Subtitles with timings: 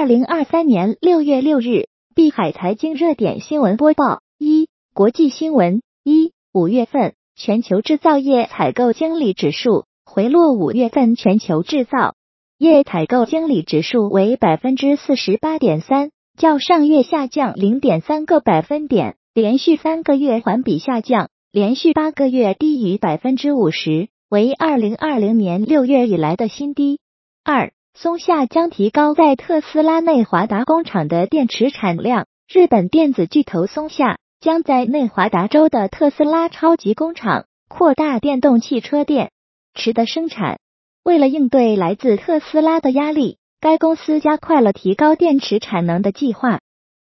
[0.00, 12.14] 二零二三年六月六日，碧海财经热点新闻播报：一、国际新闻：一、五月份全球制造业采购经理指数回落，五月份全球制造。
[12.56, 27.00] 业采购经理指数为百分之四十八点三，较上月下降零点三个百分点，连续三个月环比下降，连续八个月低于百分之五十，为二零二零年六月以来的新低。
[27.44, 32.26] 二松下将提高在特斯拉内华达工厂的电池产量。
[32.48, 39.30] 日本电子巨头松下将在内华达州的特斯拉超级工厂扩大电动汽车电
[39.74, 40.58] 池的生产。
[41.04, 46.60] 为了应对来自特斯拉的压力，该公司加快了提高电池产能的计划。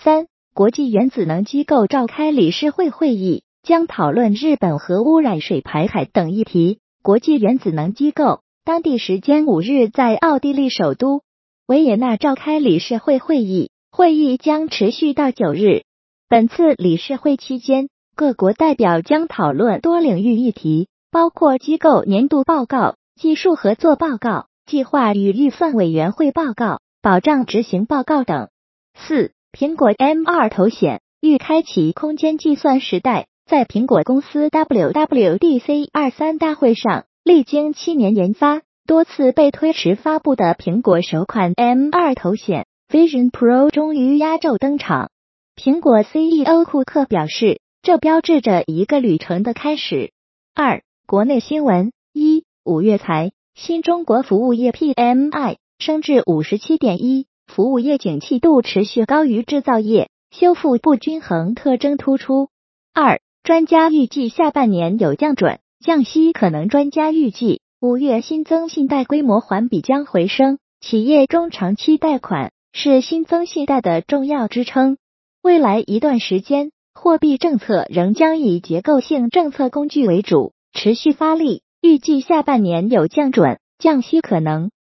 [0.00, 6.80] 三国际原子能机构召开理事会会议，将讨论日本核污染水排海等议题。
[7.02, 8.40] 国际原子能机构。
[8.68, 11.22] 当地时间五日，在奥地利首都
[11.66, 15.84] 维也纳召开理事会会议，会议将持续到九日。
[16.28, 28.22] 本次理事会期间，各国代表将讨论多领域议题，包括机构年度报告、技术合作报告、计划与预算委员会报告、保障执行报告。
[28.22, 28.50] 等。
[28.94, 37.06] 四，苹果 M 二头显欲开启空间计算时代，在苹果公司 WWDC 二三大会上。
[37.28, 45.10] 历经七年研发，多次被推迟发布的苹果首款 M 二头显 Vision Pro 终于压轴登场。
[45.54, 50.10] 苹果 CEO 库克表示，这标志着一个旅程的开始。
[50.54, 62.48] 二、国内新闻：一、五月财新中国服务业 PMI 升至五十七点一，服务业景气度持续高于制造业，修复不均衡特征突出。
[62.94, 65.58] 二、专家预计下半年有降准。
[65.80, 74.96] 降息可能，专家预计五月新增信贷规模环比将回升，企业中长期贷款是新增信贷的重要支撑。
[75.40, 81.62] 未来一段时间，货币政策仍将以结构性政策工具为主，持续发力。
[81.80, 84.72] 预计下半年有降准、降息可能。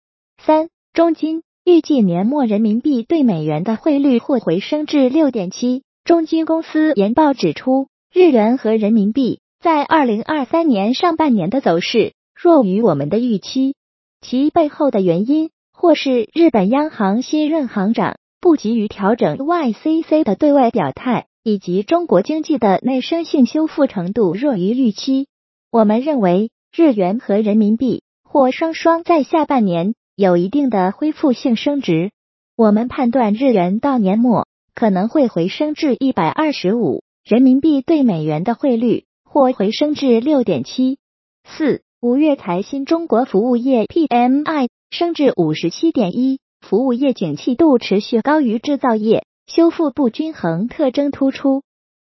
[0.43, 5.83] 三中金预计年末人民币对美元的汇率或回升至六点七。
[6.03, 9.41] 中金公司研报指出，日元和人民币。
[9.59, 13.73] 在二零二三年上半年的走势弱于我们的预期，
[14.21, 25.27] 其背后的原因或是日本央行新任行长不急于调整 YCC 的对外表态，以及中国经济的内生性修复程度弱于预期。
[25.71, 32.11] 我们认为日元和人民币或双双在下半年有一定的恢复性升值。
[32.55, 39.05] 我们判断日元到年末可能会回升至一百二十五，人民币对美元的汇率。
[39.37, 40.97] 或回升至六点七
[41.47, 41.83] 四。
[42.01, 51.61] 五月财新中国服务业 PMI 升至五十七点一，服务业景气度持续高于制造业，修复不均衡特征突出。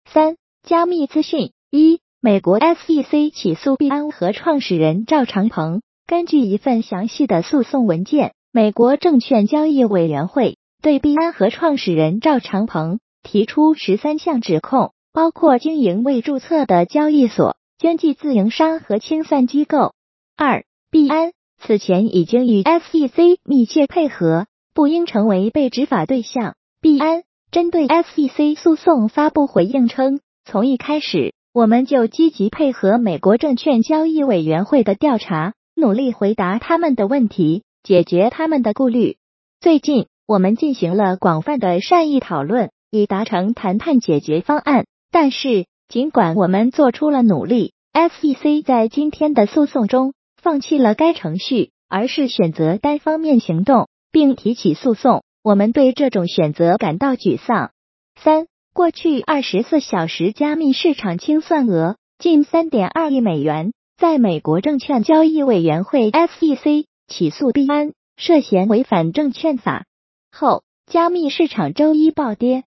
[0.08, 5.82] 三、加密资讯一，美国 SEC 起诉币安和创始人赵长鹏。
[6.06, 14.93] 根据一份详细的诉讼文件，美国证券交易委员会对币安和创始人赵长鹏提出十三项指控。
[15.14, 19.94] 包括经营未注册的交易所、经纪自营商和清算机构。
[20.36, 26.56] 二、币安此前已经与 SEC 密切配合，不应成为被执法对象。
[26.82, 39.18] 币安针对 SEC 诉讼发布回应称，从一开始我们就积极配合美国证券交易委员会的调查，努力回答他们的问题，解决他们的顾虑。
[39.60, 44.86] 最近，我们进行了广泛的善意讨论，以达成谈判解决方案。
[45.14, 55.24] 但是，尽管我们做出了努力，SEC 在今天的诉讼中放弃了该程序，而是选择单方面行动并提起诉讼。
[55.44, 57.74] 我们对这种选择感到沮丧。
[58.20, 69.86] 三，过去二十四小时加密市场清算额近三点二亿美元，在美国证券交易委员会 SEC 起诉币安涉嫌违反证券法
[70.32, 72.64] 后，加密市场周一暴跌。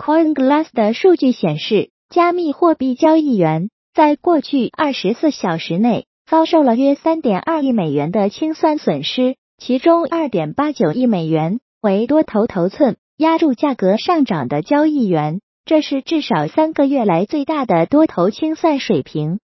[0.00, 19.38] CoinGlass 的数据显示，加密货币交易员在过去二十四小时内遭受了约三点二亿美元的清算损失，其中二点八九亿美元为多头头寸压住价格上涨的交易员，这是至少三个月来最大的多头清算水平。